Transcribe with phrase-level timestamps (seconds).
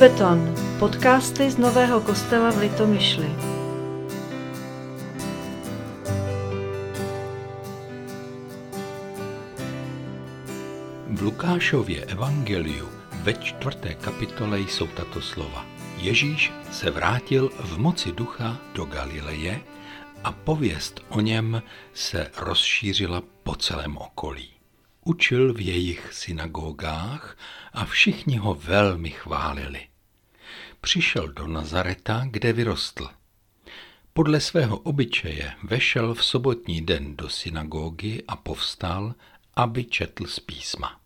[0.00, 0.54] Beton.
[0.78, 3.26] Podcasty z Nového kostela v Litomyšli.
[11.06, 12.88] V Lukášově evangeliu
[13.22, 15.66] ve čtvrté kapitole jsou tato slova.
[15.96, 19.60] Ježíš se vrátil v moci ducha do Galileje
[20.24, 21.62] a pověst o něm
[21.94, 24.48] se rozšířila po celém okolí.
[25.04, 27.38] Učil v jejich synagogách
[27.72, 29.89] a všichni ho velmi chválili.
[30.80, 33.08] Přišel do Nazareta, kde vyrostl.
[34.12, 39.14] Podle svého obyčeje vešel v sobotní den do synagogy a povstal,
[39.56, 41.00] aby četl z písma.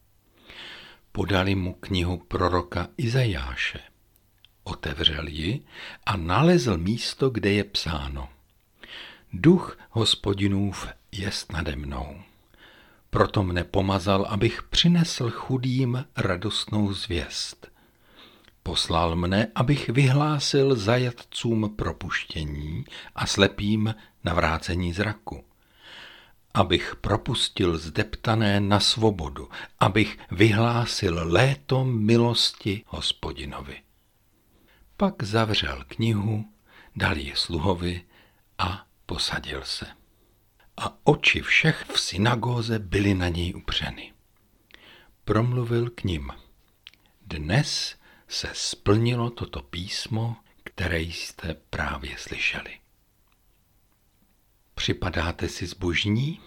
[1.13, 3.81] Podali mu knihu proroka Izajáše.
[4.65, 5.65] Otevřel ji
[6.07, 8.29] a nalezl místo, kde je psáno.
[9.33, 12.23] Duch hospodinův jest nade mnou.
[13.11, 17.74] Proto mne pomazal, abych přinesl chudým radostnou zvěst.
[18.67, 22.85] Poslal mne, abych vyhlásil zajatcům propuštění
[23.15, 25.45] a slepým navrácení zraku.
[26.55, 29.49] Abych propustil zdeptané na svobodu,
[29.81, 33.83] abych vyhlásil léto milosti hospodinovi.
[34.97, 36.45] Pak zavřel knihu,
[36.97, 38.03] dal ji sluhovi
[38.59, 39.87] a posadil se.
[40.77, 44.13] A oči všech v synagóze byly na něj upřeny.
[45.25, 46.31] Promluvil k ním.
[47.27, 47.97] Dnes
[48.29, 52.79] se splnilo toto písmo, které jste právě slyšeli.
[54.75, 56.41] Připadáte si zbožní?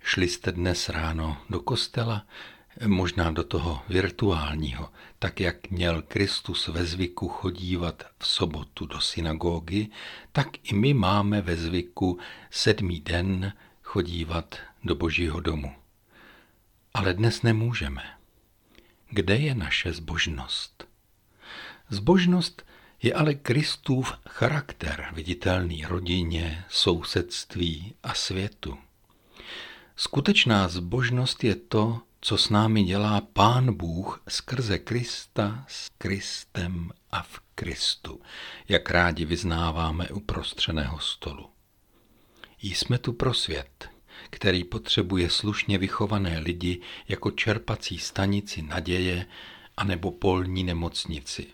[0.00, 2.26] Šli jste dnes ráno do kostela,
[2.86, 9.86] možná do toho virtuálního, tak jak měl Kristus ve zvyku chodívat v sobotu do synagógy,
[10.32, 12.18] tak i my máme ve zvyku
[12.50, 15.74] sedmý den chodívat do božího domu.
[16.94, 18.02] Ale dnes nemůžeme.
[19.10, 20.89] Kde je naše zbožnost?
[21.90, 22.62] Zbožnost
[23.02, 28.78] je ale Kristův charakter, viditelný rodině, sousedství a světu.
[29.96, 37.22] Skutečná zbožnost je to, co s námi dělá Pán Bůh skrze Krista, s Kristem a
[37.22, 38.20] v Kristu,
[38.68, 41.50] jak rádi vyznáváme u prostřeného stolu.
[42.62, 43.90] Jsme tu pro svět,
[44.30, 49.26] který potřebuje slušně vychované lidi jako čerpací stanici naděje
[49.76, 51.46] anebo polní nemocnici.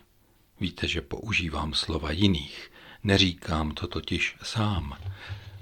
[0.59, 2.71] Víte, že používám slova jiných,
[3.03, 4.97] neříkám to totiž sám.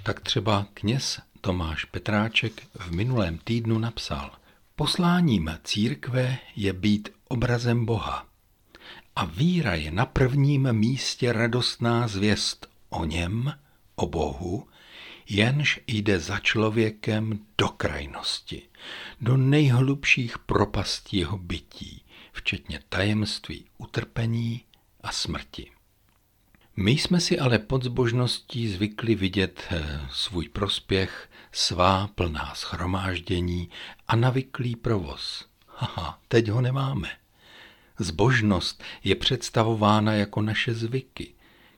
[0.04, 4.32] Tak třeba kněz Tomáš Petráček v minulém týdnu napsal–
[4.78, 8.26] Posláním církve je být obrazem Boha.
[9.16, 13.54] A víra je na prvním místě radostná zvěst o něm,
[13.96, 14.68] o Bohu,
[15.30, 18.62] jenž jde za člověkem do krajnosti,
[19.22, 22.02] do nejhlubších propastí jeho bytí,
[22.34, 24.62] včetně tajemství utrpení
[25.06, 25.72] a smrti.
[26.76, 33.70] My jsme si ale pod zbožností zvykli vidět eh, svůj prospěch, svá plná schromáždění
[34.08, 35.46] a navyklý provoz.
[35.68, 37.10] Haha, teď ho nemáme.
[38.00, 41.34] Zbožnost je představována jako naše zvyky,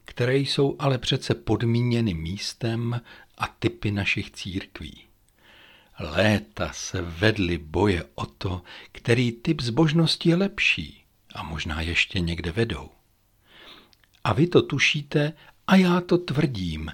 [0.06, 3.02] které jsou ale přece podmíněny místem
[3.38, 5.04] a typy našich církví.
[6.00, 8.62] Léta se vedly boje o to,
[8.92, 11.04] který typ zbožnosti je lepší
[11.36, 12.97] a možná ještě někde vedou.
[14.28, 15.34] A vy to tušíte
[15.68, 16.92] a já to tvrdím,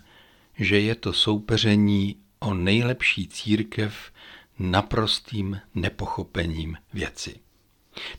[0.59, 4.11] že je to soupeření o nejlepší církev
[4.59, 7.39] naprostým nepochopením věci.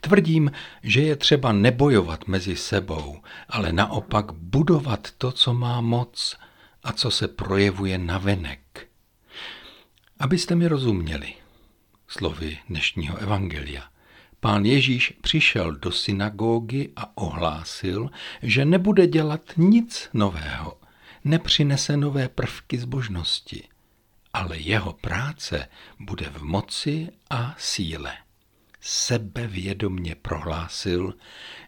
[0.01, 0.53] Tvrdím,
[0.83, 6.37] že je třeba nebojovat mezi sebou, ale naopak budovat to, co má moc
[6.83, 8.89] a co se projevuje navenek.
[10.19, 11.35] Abyste mi rozuměli,
[12.09, 13.94] slovy dnešního evangelia.
[14.45, 18.11] Pán Ježíš přišel do synagógy a ohlásil,
[18.43, 20.81] že nebude dělat nic nového,
[21.25, 23.69] nepřinese nové prvky zbožnosti,
[24.33, 25.69] ale jeho práce
[26.01, 28.13] bude v moci a síle.
[28.81, 31.15] Sebevědomně prohlásil,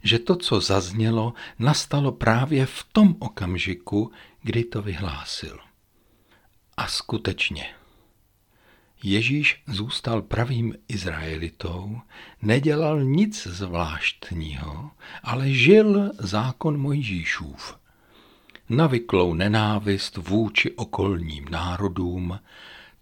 [0.02, 4.12] že to, co zaznělo, nastalo právě v tom okamžiku,
[4.42, 5.58] kdy to vyhlásil.
[6.76, 7.74] A skutečně,
[9.02, 12.00] Ježíš zůstal pravým Izraelitou,
[12.42, 14.90] nedělal nic zvláštního,
[15.22, 17.76] ale žil zákon Mojžíšův.
[18.68, 22.38] Navyklou nenávist vůči okolním národům,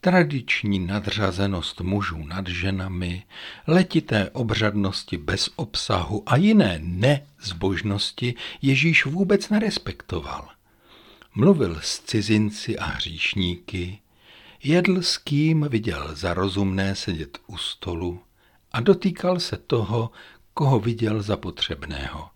[0.00, 3.22] tradiční nadřazenost mužů nad ženami,
[3.66, 10.48] letité obřadnosti bez obsahu a jiné nezbožnosti Ježíš vůbec nerespektoval.
[11.34, 13.98] Mluvil s cizinci a hříšníky,
[14.66, 18.22] Jedl s kým viděl za rozumné sedět u stolu
[18.72, 20.10] a dotýkal se toho,
[20.54, 22.30] koho viděl za potřebného.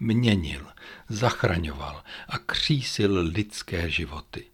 [0.00, 0.66] měnil,
[1.08, 4.44] zachraňoval a křísil lidské životy.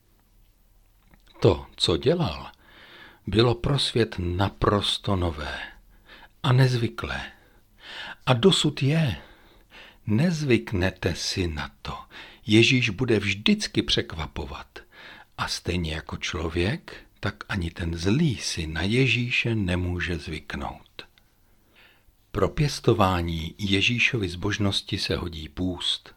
[1.41, 2.51] To, co dělal,
[3.27, 5.59] bylo pro svět naprosto nové
[6.43, 7.33] a nezvyklé.
[8.27, 9.17] A dosud je.
[10.07, 11.99] Nezvyknete si na to.
[12.47, 14.79] Ježíš bude vždycky překvapovat.
[15.39, 21.07] A stejně jako člověk, tak ani ten zlý si na Ježíše nemůže zvyknout.
[22.33, 26.15] Pro pěstování Ježíšovy zbožnosti se hodí půst.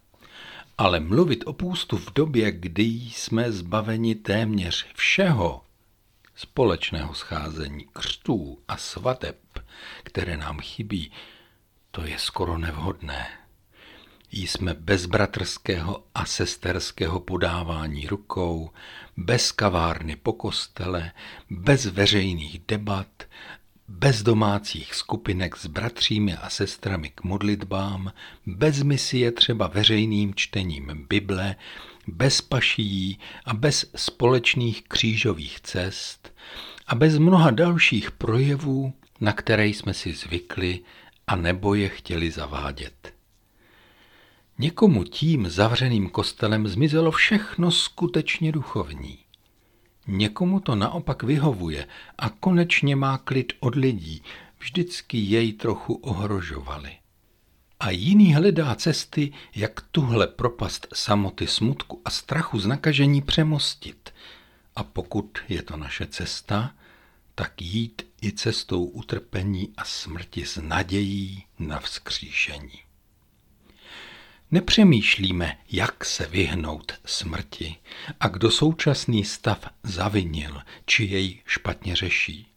[0.78, 5.62] Ale mluvit o půstu v době, kdy jsme zbaveni téměř všeho,
[6.36, 9.38] společného scházení, křtů a svateb,
[10.04, 11.12] které nám chybí,
[11.92, 13.28] to je skoro nevhodné.
[14.32, 18.72] Jsme bez bratrského a sesterského podávání rukou,
[19.18, 21.12] bez kavárny po kostele,
[21.50, 23.24] bez veřejných debat,
[23.88, 28.14] bez domácích skupinek s bratřími a sestrami k modlitbám,
[28.46, 31.56] bez misie třeba veřejným čtením Bible,
[32.08, 36.34] bez paší a bez společných křížových cest
[36.88, 40.80] a bez mnoha dalších projevů, na které jsme si zvykli
[41.28, 43.14] a nebo je chtěli zavádět.
[44.58, 49.18] Někomu tím zavřeným kostelem zmizelo všechno skutečně duchovní.
[50.08, 54.24] Někomu to naopak vyhovuje a konečně má klid od lidí,
[54.60, 56.98] vždycky jej trochu ohrožovali.
[57.80, 64.14] A jiný hledá cesty, jak tuhle propast samoty, smutku a strachu z nakažení přemostit.
[64.76, 66.76] A pokud je to naše cesta,
[67.36, 72.80] tak jít i cestou utrpení a smrti s nadějí na vzkříšení.
[74.54, 77.76] Nepřemýšlíme, jak se vyhnout smrti
[78.20, 82.48] a kdo současný stav zavinil, či jej špatně řeší.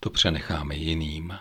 [0.00, 1.38] To přenecháme jiným.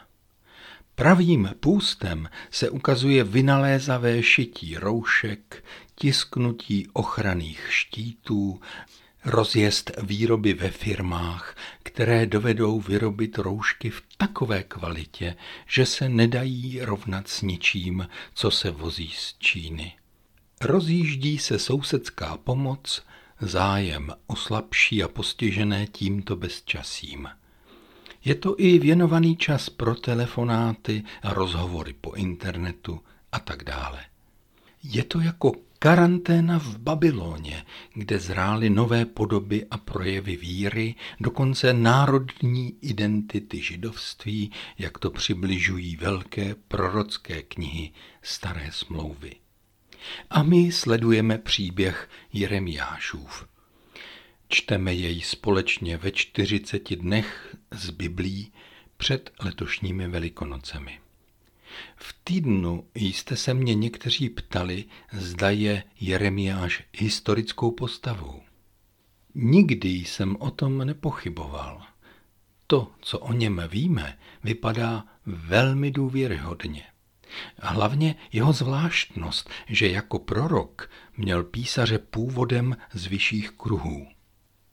[0.96, 5.64] Pravým půstem se ukazuje vynalézavé šití roušek,
[5.96, 8.62] tisknutí ochranných štítů,
[9.26, 15.36] rozjezd výroby ve firmách, které dovedou vyrobit roušky v takové kvalitě,
[15.68, 19.94] že se nedají rovnat s ničím, co se vozí z Číny.
[20.62, 23.04] Rozjíždí se sousedská pomoc,
[23.42, 27.30] zájem o slabší a postižené tímto bezčasím.
[28.26, 33.02] Je to i věnovaný čas pro telefonáty a rozhovory po internetu
[33.32, 34.06] a tak dále.
[34.84, 35.52] Je to jako
[35.82, 44.98] Karanténa v Babyloně, kde zrály nové podoby a projevy víry, dokonce národní identity židovství, jak
[44.98, 47.92] to přibližují velké prorocké knihy
[48.22, 49.36] Staré smlouvy.
[50.30, 53.48] A my sledujeme příběh Jeremiášův.
[54.48, 58.52] Čteme jej společně ve 40 dnech z Biblí
[58.98, 61.00] před letošními velikonocemi.
[61.96, 68.42] V týdnu jste se mě někteří ptali, zda je Jeremiáš historickou postavou.
[69.36, 71.82] Nikdy jsem o tom nepochyboval.
[72.68, 76.84] To, co o něm víme, vypadá velmi důvěryhodně.
[77.58, 84.08] Hlavně jeho zvláštnost, že jako prorok měl písaře původem z vyšších kruhů.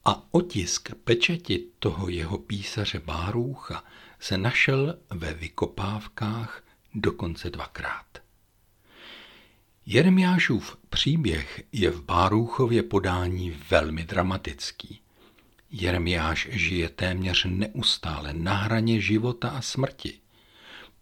[0.05, 3.85] A otisk pečeti toho jeho písaře Bárůcha
[4.21, 6.63] se našel ve vykopávkách
[6.97, 8.07] dokonce dvakrát.
[9.87, 15.01] Jeremiášův příběh je v Bárůchově podání velmi dramatický.
[15.71, 20.19] Jeremiáš žije téměř neustále na hraně života a smrti.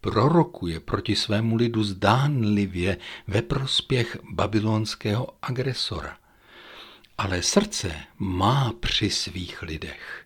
[0.01, 2.97] Prorokuje proti svému lidu zdánlivě
[3.27, 6.17] ve prospěch babylonského agresora.
[7.17, 10.24] Ale srdce má při svých lidech.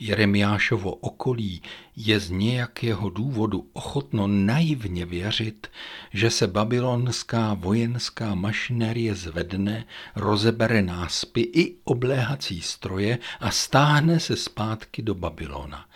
[0.00, 1.62] Jeremiášovo okolí
[1.96, 5.66] je z nějakého důvodu ochotno naivně věřit,
[6.12, 9.84] že se babylonská vojenská mašinerie zvedne,
[10.16, 15.86] rozebere náspy i obléhací stroje a stáhne se zpátky do Babylona.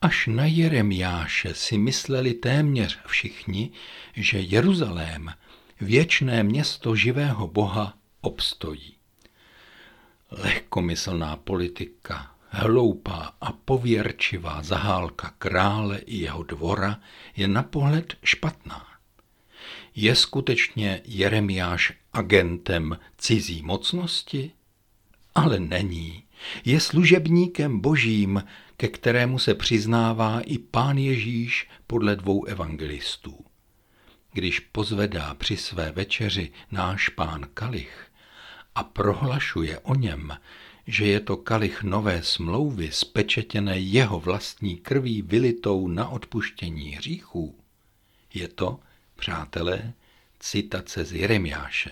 [0.00, 3.70] Až na Jeremiáše si mysleli téměř všichni,
[4.16, 5.32] že Jeruzalém,
[5.80, 8.94] věčné město živého Boha, obstojí.
[10.30, 17.00] Lehkomyslná politika, hloupá a pověrčivá zahálka krále i jeho dvora
[17.36, 18.86] je na pohled špatná.
[19.94, 24.52] Je skutečně Jeremiáš agentem cizí mocnosti?
[25.34, 26.24] Ale není.
[26.64, 28.44] Je služebníkem božím,
[28.76, 33.44] ke kterému se přiznává i pán Ježíš podle dvou evangelistů.
[34.32, 38.06] Když pozvedá při své večeři náš pán kalich
[38.74, 40.32] a prohlašuje o něm,
[40.86, 47.54] že je to kalich nové smlouvy spečetěné jeho vlastní krví vylitou na odpuštění hříchů,
[48.34, 48.80] je to,
[49.16, 49.92] přátelé,
[50.40, 51.90] citace z Jeremiáše.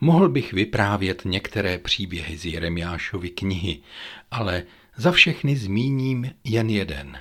[0.00, 3.80] Mohl bych vyprávět některé příběhy z Jeremiášovy knihy,
[4.30, 4.64] ale
[4.96, 7.18] za všechny zmíním jen jeden.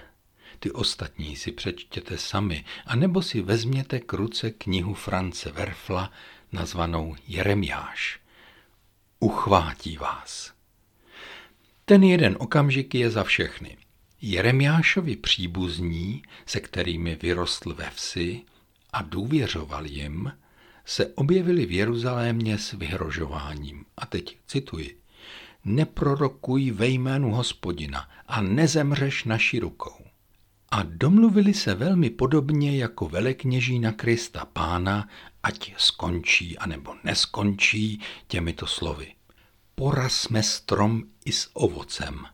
[0.59, 6.11] Ty ostatní si přečtěte sami, anebo si vezměte k ruce knihu France Verfla
[6.51, 8.19] nazvanou Jeremiáš.
[9.19, 10.53] Uchvátí vás.
[11.85, 13.77] Ten jeden okamžik je za všechny.
[14.21, 18.41] Jeremiášovi příbuzní, se kterými vyrostl ve vsi
[18.93, 20.31] a důvěřoval jim,
[20.85, 23.85] se objevili v Jeruzalémě s vyhrožováním.
[23.97, 24.99] A teď cituji.
[25.65, 30.05] Neprorokuj ve jménu hospodina a nezemřeš naší rukou.
[30.71, 35.09] A domluvili se velmi podobně jako velekněží na Krista pána,
[35.47, 39.15] ať skončí anebo neskončí těmito slovy.
[39.75, 42.25] Porazme strom i s ovocem,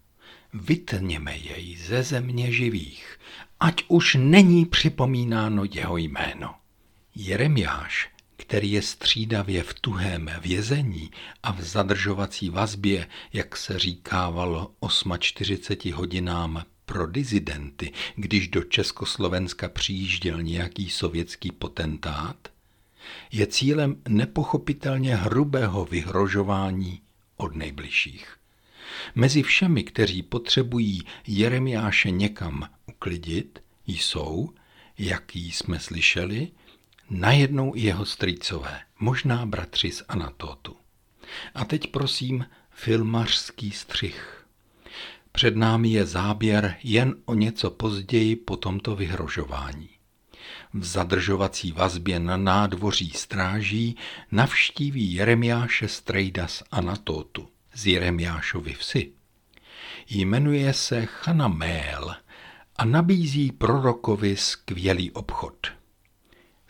[0.54, 3.20] vytněme jej ze země živých,
[3.60, 6.56] ať už není připomínáno jeho jméno.
[7.16, 11.12] Jeremiáš který je střídavě v tuhém vězení
[11.44, 14.72] a v zadržovací vazbě, jak se říkávalo
[15.20, 22.53] 48 hodinám pro dizidenty, když do Československa přijížděl nějaký sovětský potentát,
[23.32, 27.02] je cílem nepochopitelně hrubého vyhrožování
[27.38, 28.38] od nejbližších.
[29.16, 34.50] Mezi všemi, kteří potřebují Jeremiáše někam uklidit, jsou,
[34.98, 36.48] jak jsme slyšeli,
[37.10, 40.76] najednou i jeho strýcové, možná bratři z Anatotu.
[41.56, 44.46] A teď prosím filmařský střih.
[45.32, 49.90] Před námi je záběr jen o něco později po tomto vyhrožování.
[50.74, 53.98] V zadržovací vazbě na nádvoří stráží
[54.32, 59.12] navštíví Jeremiáše Strejda z Anatotu, z Jeremiášovy vsi.
[60.10, 62.16] Jmenuje se Chanamél
[62.76, 65.68] a nabízí prorokovi skvělý obchod–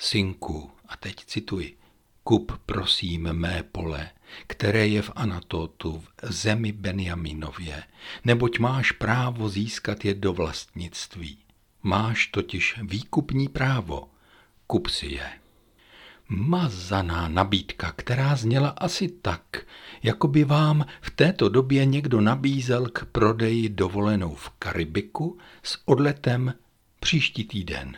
[0.03, 1.77] synku, a teď cituji,
[2.23, 4.09] kup prosím mé pole,
[4.47, 7.83] které je v Anatotu, v zemi Benjaminově,
[8.25, 11.42] neboť máš právo získat je do vlastnictví.
[11.83, 14.09] Máš totiž výkupní právo,
[14.67, 15.29] kup si je.
[16.29, 19.57] Mazaná nabídka, která zněla asi tak,
[20.03, 26.53] jako by vám v této době někdo nabízel k prodeji dovolenou v Karibiku s odletem
[26.99, 27.97] příští týden.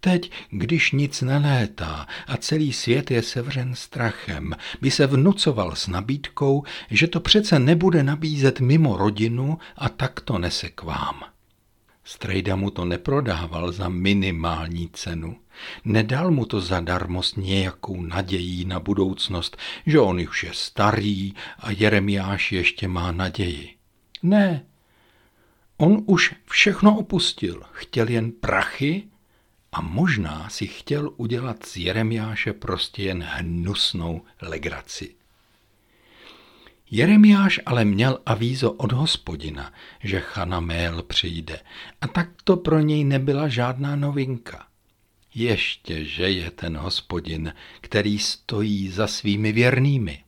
[0.00, 6.64] Teď, když nic nelétá a celý svět je sevřen strachem, by se vnucoval s nabídkou,
[6.90, 11.33] že to přece nebude nabízet mimo rodinu a tak to nese k vám.
[12.04, 15.36] Strejda mu to neprodával za minimální cenu.
[15.84, 19.56] Nedal mu to zadarmo s nějakou nadějí na budoucnost,
[19.86, 23.74] že on už je starý a Jeremiáš ještě má naději.
[24.22, 24.64] Ne,
[25.76, 29.04] on už všechno opustil, chtěl jen prachy
[29.72, 35.14] a možná si chtěl udělat z Jeremiáše prostě jen hnusnou legraci.
[36.94, 39.72] Jeremiáš ale měl avízo od hospodina,
[40.02, 41.60] že Chanamél přijde
[42.00, 44.66] a tak to pro něj nebyla žádná novinka.
[45.34, 50.24] Ještě, že je ten hospodin, který stojí za svými věrnými.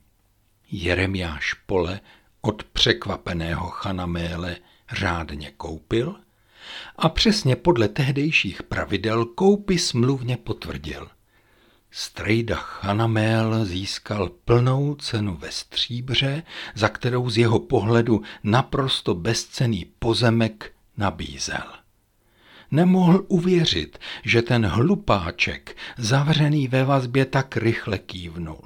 [0.71, 1.99] Jeremiáš pole
[2.41, 4.55] od překvapeného Chanaméle
[4.91, 6.15] řádně koupil–
[6.95, 11.07] a přesně podle tehdejších pravidel koupy smluvně potvrdil.
[11.99, 16.43] Strejda Chanamel získal plnou cenu ve stříbře,
[16.75, 21.63] za kterou z jeho pohledu naprosto bezcený pozemek nabízel.
[22.71, 28.61] Nemohl uvěřit, že ten hlupáček, zavřený ve vazbě, tak rychle kývnul.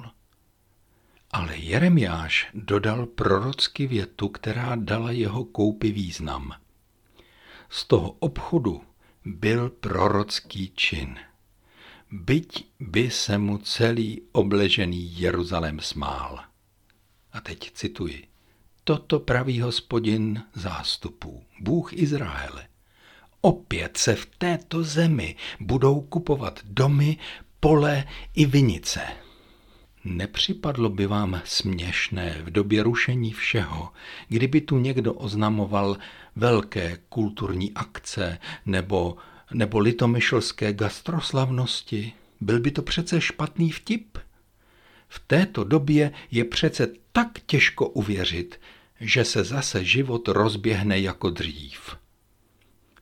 [1.30, 6.52] Ale Jeremiáš dodal prorocky větu, která dala jeho koupi význam–
[7.72, 8.82] z toho obchodu
[9.24, 11.18] byl prorocký čin.
[12.12, 16.40] Byť by se mu celý obležený Jeruzalém smál.
[17.32, 18.26] A teď cituji.
[18.84, 22.66] Toto praví hospodin zástupů, Bůh Izraele.
[23.40, 27.16] Opět se v této zemi budou kupovat domy,
[27.60, 28.04] pole
[28.34, 29.00] i vinice.
[30.04, 33.92] Nepřipadlo by vám směšné v době rušení všeho,
[34.28, 35.96] kdyby tu někdo oznamoval
[36.36, 39.16] velké kulturní akce nebo,
[39.54, 42.12] nebo litomyšlské gastroslavnosti?
[42.40, 44.18] Byl by to přece špatný vtip?
[45.08, 48.60] V této době je přece tak těžko uvěřit,
[49.00, 51.96] že se zase život rozběhne jako dřív.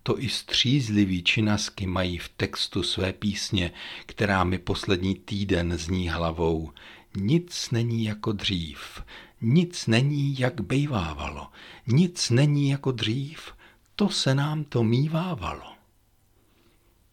[0.03, 3.73] To i střízliví činasky mají v textu své písně,
[4.07, 6.71] která mi poslední týden zní hlavou.
[7.17, 9.03] Nic není jako dřív,
[9.41, 11.49] nic není, jak bejvávalo,
[11.87, 13.53] nic není jako dřív,
[13.97, 15.80] to se nám to mívávalo.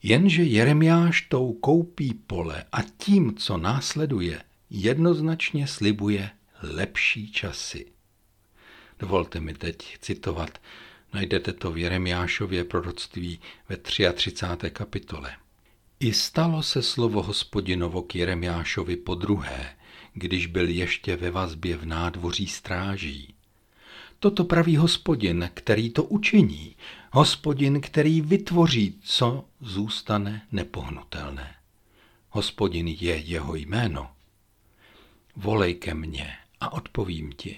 [0.04, 6.30] Jenže Jeremiáš tou koupí pole a tím, co následuje, jednoznačně slibuje
[6.64, 7.86] lepší časy.
[9.00, 10.58] Dovolte mi teď citovat.
[11.14, 13.40] Najdete to v Jeremiášově proroctví
[13.70, 14.72] ve 33.
[14.72, 15.32] kapitole.
[16.00, 19.76] I stalo se slovo hospodinovo k Jeremiášovi po druhé,
[20.14, 23.34] když byl ještě ve vazbě v nádvoří stráží.
[24.20, 26.76] Toto praví hospodin, který to učiní,
[27.12, 31.56] hospodin, který vytvoří, co zůstane nepohnutelné.
[32.30, 34.12] Hospodin je jeho jméno.
[35.36, 37.58] Volej ke mně a odpovím ti.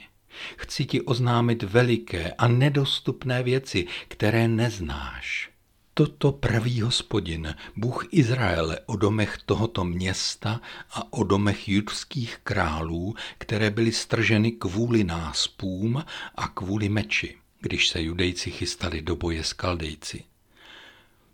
[0.57, 5.49] Chci ti oznámit veliké a nedostupné věci, které neznáš.
[5.93, 13.69] Toto praví hospodin, Bůh Izraele, o domech tohoto města a o domech judských králů, které
[13.69, 16.03] byly strženy kvůli náspům
[16.35, 20.23] a kvůli meči, když se judejci chystali do boje s kaldejci.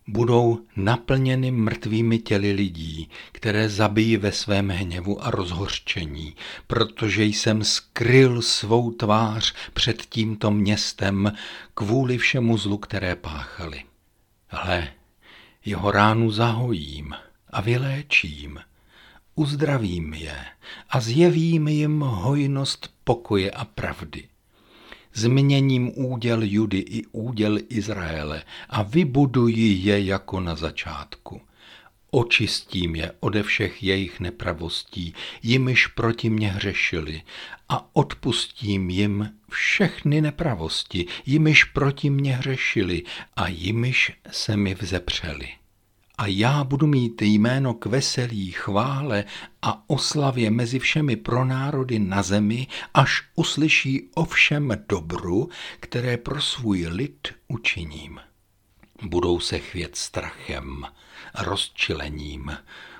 [0.07, 6.35] Budou naplněny mrtvými těly lidí, které zabijí ve svém hněvu a rozhořčení,
[6.67, 11.31] protože jsem skryl svou tvář před tímto městem
[11.73, 13.83] kvůli všemu zlu, které páchali.
[14.47, 14.93] Hle,
[15.65, 17.15] jeho ránu zahojím
[17.49, 18.59] a vyléčím,
[19.35, 20.45] uzdravím je
[20.89, 24.27] a zjevím jim hojnost pokoje a pravdy
[25.15, 31.41] změním úděl Judy i úděl Izraele a vybuduji je jako na začátku.
[32.11, 37.21] Očistím je ode všech jejich nepravostí, jimiž proti mě hřešili
[37.69, 43.03] a odpustím jim všechny nepravosti, jimiž proti mě hřešili
[43.35, 45.47] a jimiž se mi vzepřeli
[46.17, 49.23] a já budu mít jméno k veselí, chvále
[49.61, 55.49] a oslavě mezi všemi pronárody na zemi, až uslyší o všem dobru,
[55.79, 58.19] které pro svůj lid učiním.
[59.01, 60.85] Budou se chvět strachem,
[61.39, 62.57] rozčilením,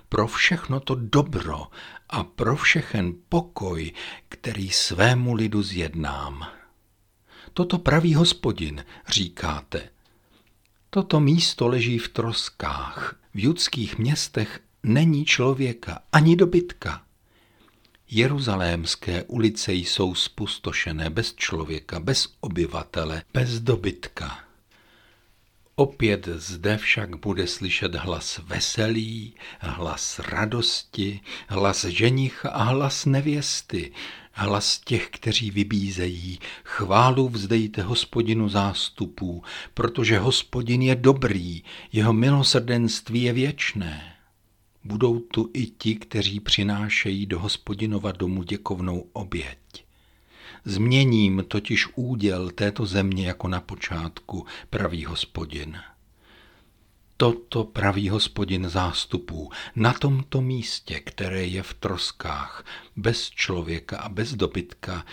[0.10, 1.67] pro všechno to dobro
[2.10, 3.91] a pro všechen pokoj,
[4.30, 6.47] který svému lidu zjednám.
[7.54, 9.89] Toto pravý hospodin, říkáte,
[10.95, 13.15] Toto místo leží v troskách.
[13.34, 17.03] V judských městech není člověka ani dobytka.
[18.10, 24.39] Jeruzalémské ulice jsou spustošené bez člověka, bez obyvatele, bez dobytka.
[25.75, 33.91] Opět zde však bude slyšet hlas veselí, hlas radosti, hlas ženicha a hlas nevěsty,
[34.36, 39.43] hlas těch, kteří vybízejí, chválu vzdejte hospodinu zástupů,
[39.74, 44.15] protože hospodin je dobrý, jeho milosrdenství je věčné.
[44.84, 49.86] Budou tu i ti, kteří přinášejí do hospodinova domu děkovnou oběť.
[50.65, 55.78] Změním totiž úděl této země jako na počátku, pravý hospodin.
[57.17, 64.34] Toto praví hospodin zástupů na tomto místě, které je v troskách, bez člověka a bez
[64.34, 65.06] dobytka,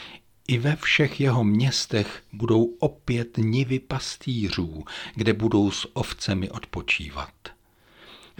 [0.48, 4.84] i ve všech jeho městech budou opět nivy pastýřů,
[5.14, 7.32] kde budou s ovcemi odpočívat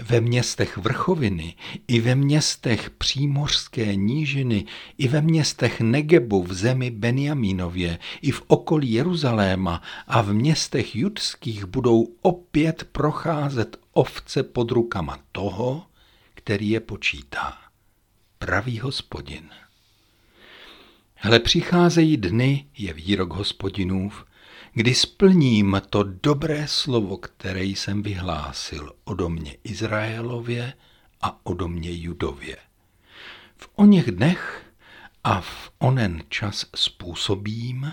[0.03, 1.55] ve městech vrchoviny,
[1.88, 4.65] i ve městech přímořské nížiny,
[4.99, 11.65] i ve městech Negebu v zemi Benjamínově, i v okolí Jeruzaléma a v městech judských
[11.65, 15.87] budou opět procházet ovce pod rukama toho,
[16.35, 17.59] který je počítá.
[18.38, 19.51] Pravý hospodin.
[21.15, 24.25] Hle, přicházejí dny, je výrok hospodinův,
[24.75, 30.73] kdy splním to dobré slovo, které jsem vyhlásil o domě Izraelově
[31.21, 32.57] a o domě Judově.
[33.57, 34.67] V oněch dnech
[35.25, 37.93] a v onen čas způsobím,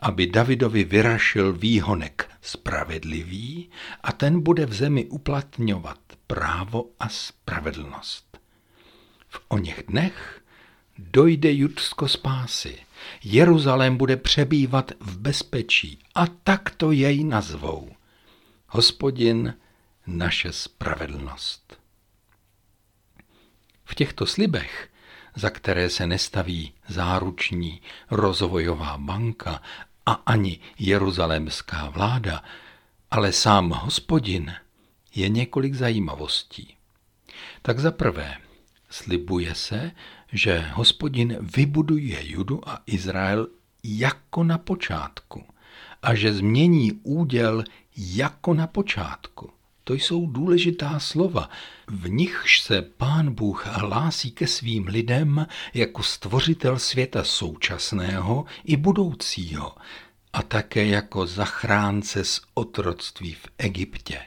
[0.00, 3.70] aby Davidovi vyrašil výhonek spravedlivý
[4.02, 8.40] a ten bude v zemi uplatňovat právo a spravedlnost.
[9.28, 10.37] V oněch dnech
[10.98, 12.78] dojde Judsko spásy
[13.24, 17.90] Jeruzalém bude přebývat v bezpečí a tak to jej nazvou.
[18.68, 19.54] Hospodin
[20.06, 21.78] naše spravedlnost.
[23.84, 24.88] V těchto slibech,
[25.34, 27.80] za které se nestaví záruční
[28.10, 29.62] rozvojová banka
[30.06, 32.42] a ani jeruzalémská vláda,
[33.10, 34.54] ale sám hospodin,
[35.14, 36.76] je několik zajímavostí.
[37.62, 38.36] Tak za prvé,
[38.90, 39.90] slibuje se,
[40.32, 43.46] že hospodin vybuduje Judu a Izrael
[43.84, 45.44] jako na počátku
[46.02, 47.64] a že změní úděl
[47.96, 49.50] jako na počátku.
[49.84, 51.50] To jsou důležitá slova,
[51.86, 59.74] v nichž se Pán Bůh hlásí ke svým lidem jako stvořitel světa současného i budoucího
[60.32, 64.20] a také jako zachránce z otroctví v Egyptě.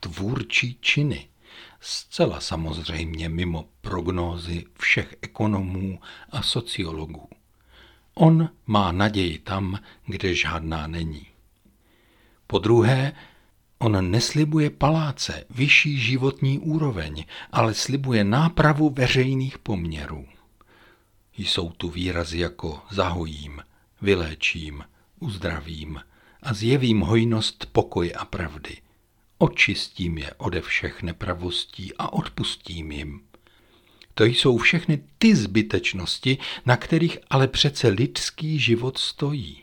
[0.00, 1.28] tvůrčí činy.
[1.84, 7.28] Zcela samozřejmě mimo prognózy všech ekonomů a sociologů.
[8.14, 11.26] On má naději tam, kde žádná není.
[12.46, 13.12] Po druhé,
[13.78, 20.26] on neslibuje paláce, vyšší životní úroveň, ale slibuje nápravu veřejných poměrů.
[21.36, 23.62] Jsou tu výrazy jako zahojím,
[24.02, 24.84] vyléčím,
[25.20, 26.00] uzdravím
[26.42, 28.76] a zjevím hojnost pokoje a pravdy.
[29.42, 33.20] Očistím je ode všech nepravostí a odpustím jim.
[34.14, 39.62] To jsou všechny ty zbytečnosti, na kterých ale přece lidský život stojí.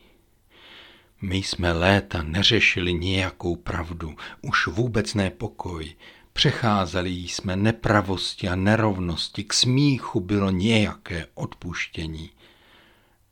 [1.21, 5.95] My jsme léta neřešili nějakou pravdu, už vůbec ne pokoj.
[6.33, 12.29] Přecházeli jsme nepravosti a nerovnosti, k smíchu bylo nějaké odpuštění.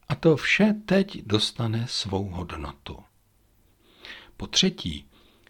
[0.10, 3.00] A to vše teď dostane svou hodnotu.
[4.38, 5.08] Po třetí,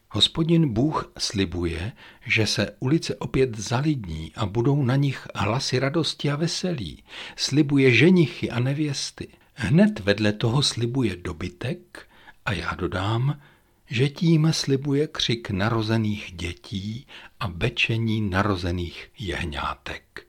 [0.09, 1.91] hospodin Bůh slibuje,
[2.25, 7.03] že se ulice opět zalidní a budou na nich hlasy radosti a veselí.
[7.35, 9.27] Slibuje ženichy a nevěsty.
[9.53, 12.07] Hned vedle toho slibuje dobytek
[12.45, 13.41] a já dodám,
[13.89, 17.07] že tím slibuje křik narozených dětí
[17.39, 20.27] a bečení narozených jehňátek.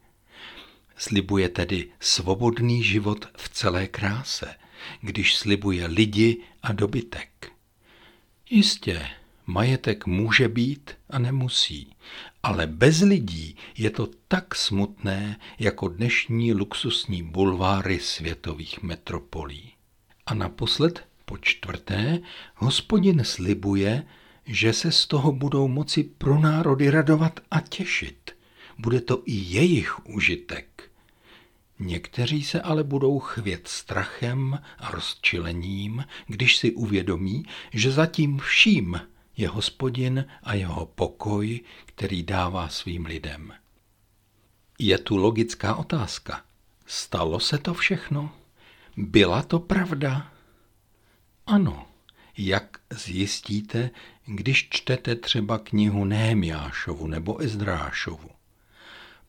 [0.97, 4.55] Slibuje tedy svobodný život v celé kráse,
[5.01, 7.53] když slibuje lidi a dobytek.
[8.51, 9.07] Jistě,
[9.49, 11.97] majetek může být a nemusí,
[12.43, 19.73] ale bez lidí je to tak smutné jako dnešní luxusní bulváry světových metropolí.
[20.27, 22.21] A naposled po čtvrté,
[22.55, 24.07] hospodin slibuje,
[24.47, 28.31] že se z toho budou moci pro národy radovat a těšit.
[28.79, 30.91] Bude to i jejich užitek.
[31.79, 39.01] Někteří se ale budou chvět strachem a rozčilením, když si uvědomí, že zatím vším
[39.39, 43.53] je hospodin a jeho pokoj, který dává svým lidem.
[44.79, 46.43] Je tu logická otázka.
[46.87, 48.33] Stalo se to všechno?
[48.97, 50.33] Byla to pravda?
[51.47, 51.87] Ano,
[52.39, 53.91] jak zjistíte,
[54.27, 58.31] když čtete třeba knihu Nehemiášovu nebo Ezdrášovu.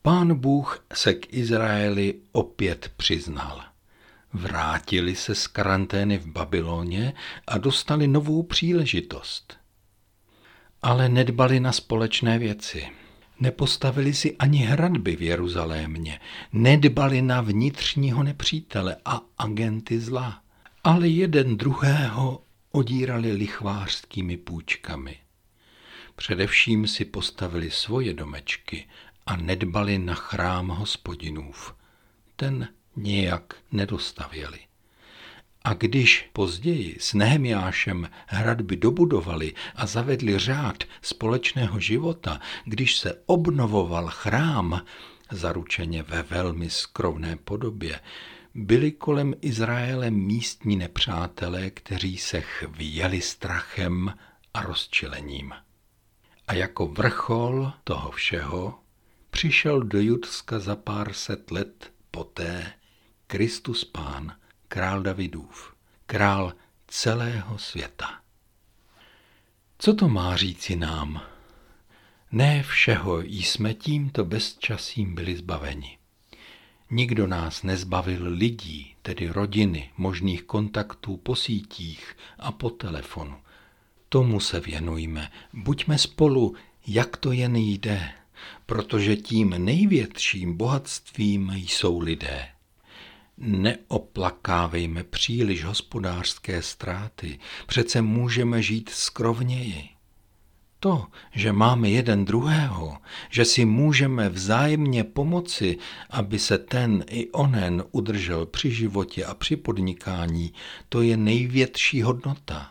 [0.02, 3.64] Pán Bůh se k Izraeli opět přiznal.
[4.32, 7.12] Vrátili se z karantény v Babyloně
[7.46, 9.59] a dostali novou příležitost.
[10.82, 12.88] Ale nedbali na společné věci.
[13.40, 16.20] Nepostavili si ani hradby v Jeruzalémě,
[16.52, 20.42] nedbali na vnitřního nepřítele a agenty zla
[20.84, 25.18] ale jeden druhého odírali lichvářskými půjčkami.
[26.16, 28.88] Především si postavili svoje domečky
[29.26, 31.74] a nedbali na chrám hospodinův.
[32.36, 34.58] Ten nějak nedostavěli.
[35.64, 44.08] A když později s Nehemiášem hradby dobudovali a zavedli řád společného života, když se obnovoval
[44.08, 44.84] chrám,
[45.30, 48.00] zaručeně ve velmi skrovné podobě,
[48.54, 54.14] byli kolem Izraele místní nepřátelé, kteří se chvěli strachem
[54.54, 55.52] a rozčilením.
[56.48, 58.78] A jako vrchol toho všeho
[59.30, 62.72] přišel do Judska za pár set let poté
[63.26, 64.39] Kristus Pán,
[64.72, 65.74] král Davidův,
[66.06, 66.52] král
[66.88, 68.20] celého světa.
[69.78, 71.22] Co to má říci nám?
[72.32, 75.98] Ne všeho jsme tímto bezčasím byli zbaveni.
[76.90, 83.36] Nikdo nás nezbavil lidí, tedy rodiny, možných kontaktů po sítích a po telefonu.
[84.08, 86.54] Tomu se věnujme, buďme spolu,
[86.86, 88.12] jak to jen jde,
[88.66, 92.48] protože tím největším bohatstvím jsou lidé.
[93.40, 99.88] Neoplakávejme příliš hospodářské ztráty, přece můžeme žít skrovněji.
[100.80, 102.98] To, že máme jeden druhého,
[103.30, 105.78] že si můžeme vzájemně pomoci,
[106.10, 110.52] aby se ten i onen udržel při životě a při podnikání,
[110.88, 112.70] to je největší hodnota.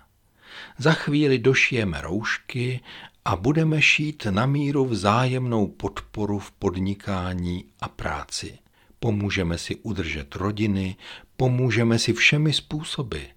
[0.78, 2.80] Za chvíli došijeme roušky
[3.26, 8.60] a budeme šít na míru vzájemnou podporu v podnikání a práci.
[9.00, 10.96] Pomůžeme si udržet rodiny,
[11.38, 13.20] pomůžeme si všemi způsoby–